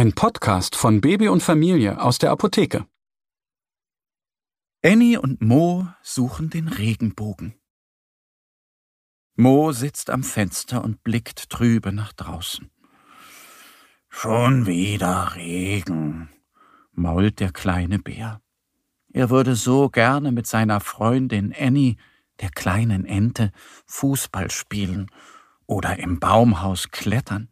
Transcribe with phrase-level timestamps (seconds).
[0.00, 2.86] Ein Podcast von Baby und Familie aus der Apotheke.
[4.82, 7.52] Annie und Mo suchen den Regenbogen.
[9.36, 12.70] Mo sitzt am Fenster und blickt trübe nach draußen.
[14.08, 16.30] Schon wieder Regen,
[16.92, 18.40] mault der kleine Bär.
[19.12, 21.96] Er würde so gerne mit seiner Freundin Annie,
[22.40, 23.52] der kleinen Ente,
[23.84, 25.10] Fußball spielen
[25.66, 27.50] oder im Baumhaus klettern.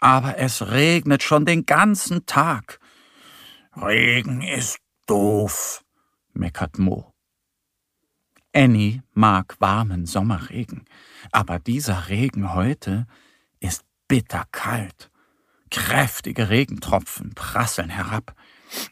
[0.00, 2.78] Aber es regnet schon den ganzen Tag.
[3.76, 5.84] Regen ist doof,
[6.32, 7.12] meckert Mo.
[8.54, 10.84] Annie mag warmen Sommerregen,
[11.32, 13.06] aber dieser Regen heute
[13.60, 15.10] ist bitterkalt.
[15.70, 18.34] Kräftige Regentropfen prasseln herab.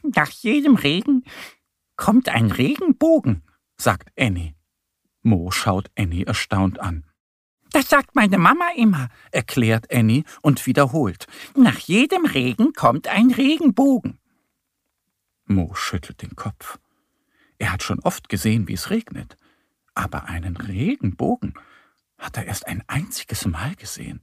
[0.03, 1.23] Nach jedem Regen
[1.95, 3.43] kommt ein Regenbogen,
[3.77, 4.53] sagt Annie.
[5.23, 7.06] Mo schaut Annie erstaunt an.
[7.77, 11.27] Das sagt meine Mama immer, erklärt Annie und wiederholt.
[11.55, 14.17] Nach jedem Regen kommt ein Regenbogen.
[15.45, 16.79] Mo schüttelt den Kopf.
[17.59, 19.37] Er hat schon oft gesehen, wie es regnet,
[19.93, 21.53] aber einen Regenbogen
[22.17, 24.21] hat er erst ein einziges Mal gesehen.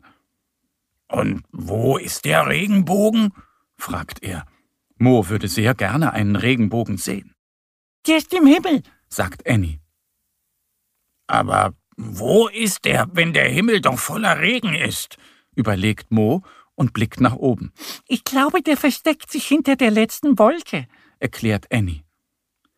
[1.07, 3.33] Und wo ist der Regenbogen?
[3.77, 4.49] fragt er.
[4.99, 7.37] Mo würde sehr gerne einen Regenbogen sehen.
[8.09, 9.79] Der ist im Himmel, sagt Annie.
[11.29, 15.17] Aber wo ist er, wenn der Himmel doch voller Regen ist?
[15.55, 16.43] überlegt Mo
[16.75, 17.73] und blickt nach oben.
[18.09, 20.89] Ich glaube, der versteckt sich hinter der letzten Wolke,
[21.21, 22.03] erklärt Annie.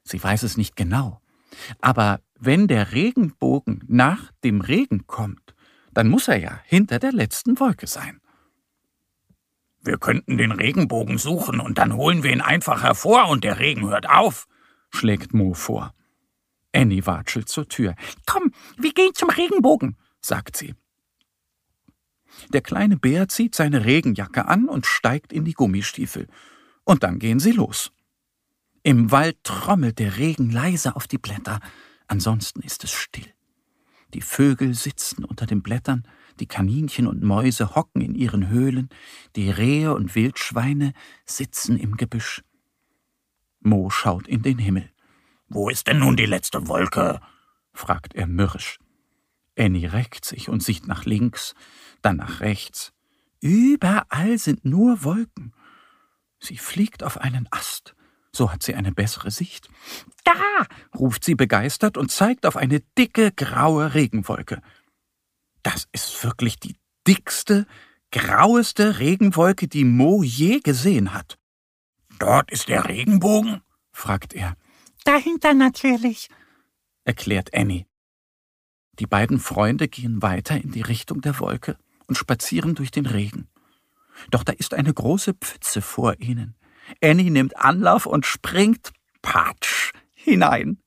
[0.04, 1.20] Sie weiß es nicht genau.
[1.80, 5.54] Aber wenn der Regenbogen nach dem Regen kommt,
[5.92, 8.20] dann muss er ja hinter der letzten Wolke sein.
[9.80, 13.88] Wir könnten den Regenbogen suchen und dann holen wir ihn einfach hervor und der Regen
[13.88, 14.46] hört auf,
[14.90, 15.94] schlägt Mo vor.
[16.76, 17.94] Annie watschelt zur Tür.
[18.26, 20.74] Komm, wir gehen zum Regenbogen, sagt sie.
[22.52, 26.26] Der kleine Bär zieht seine Regenjacke an und steigt in die Gummistiefel.
[26.84, 27.92] Und dann gehen sie los.
[28.82, 31.60] Im Wald trommelt der Regen leise auf die Blätter,
[32.06, 33.26] ansonsten ist es still.
[34.14, 36.06] Die Vögel sitzen unter den Blättern,
[36.38, 38.88] die Kaninchen und Mäuse hocken in ihren Höhlen,
[39.34, 40.92] die Rehe und Wildschweine
[41.24, 42.42] sitzen im Gebüsch.
[43.60, 44.88] Mo schaut in den Himmel.
[45.48, 47.20] Wo ist denn nun die letzte Wolke?
[47.72, 48.78] fragt er mürrisch.
[49.58, 51.54] Annie reckt sich und sieht nach links,
[52.02, 52.92] dann nach rechts.
[53.40, 55.52] Überall sind nur Wolken.
[56.40, 57.94] Sie fliegt auf einen Ast.
[58.32, 59.68] So hat sie eine bessere Sicht.
[60.24, 60.66] Da!
[60.94, 64.60] ruft sie begeistert und zeigt auf eine dicke graue Regenwolke.
[65.62, 67.66] Das ist wirklich die dickste,
[68.10, 71.38] graueste Regenwolke, die Mo je gesehen hat.
[72.18, 73.62] Dort ist der Regenbogen?
[73.92, 74.54] fragt er.
[75.06, 76.28] Dahinter natürlich,
[77.04, 77.86] erklärt Annie.
[78.98, 81.78] Die beiden Freunde gehen weiter in die Richtung der Wolke
[82.08, 83.46] und spazieren durch den Regen.
[84.32, 86.56] Doch da ist eine große Pfütze vor ihnen.
[87.00, 90.82] Annie nimmt Anlauf und springt, patsch, hinein.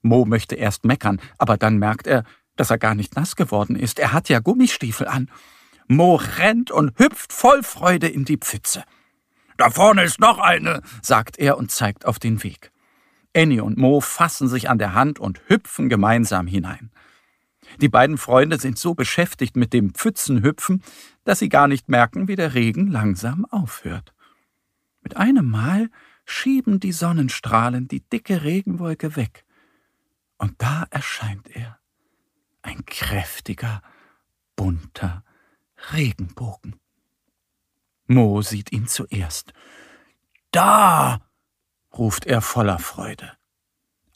[0.00, 2.24] Mo möchte erst meckern, aber dann merkt er,
[2.56, 3.98] dass er gar nicht nass geworden ist.
[3.98, 5.30] Er hat ja Gummistiefel an.
[5.86, 8.84] Mo rennt und hüpft voll Freude in die Pfütze.
[9.58, 12.70] Da vorne ist noch eine, sagt er und zeigt auf den Weg.
[13.36, 16.90] Annie und Mo fassen sich an der Hand und hüpfen gemeinsam hinein.
[17.80, 20.82] Die beiden Freunde sind so beschäftigt mit dem Pfützenhüpfen,
[21.24, 24.14] dass sie gar nicht merken, wie der Regen langsam aufhört.
[25.02, 25.90] Mit einem Mal
[26.24, 29.44] schieben die Sonnenstrahlen die dicke Regenwolke weg.
[30.38, 31.78] Und da erscheint er.
[32.62, 33.82] Ein kräftiger,
[34.56, 35.24] bunter
[35.92, 36.76] Regenbogen.
[38.06, 39.52] Mo sieht ihn zuerst.
[40.50, 41.20] Da!
[41.98, 43.32] Ruft er voller Freude.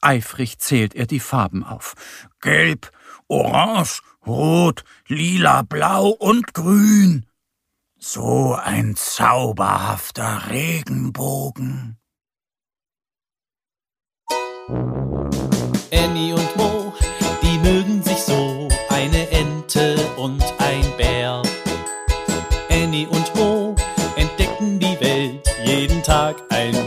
[0.01, 1.95] Eifrig zählt er die Farben auf.
[2.41, 2.93] Gelb,
[3.27, 7.27] Orange, Rot, Lila, Blau und Grün.
[7.99, 11.99] So ein zauberhafter Regenbogen.
[15.91, 16.93] Annie und Mo,
[17.43, 21.43] die mögen sich so, eine Ente und ein Bär.
[22.71, 23.75] Annie und Mo
[24.17, 26.48] entdecken die Welt jeden Tag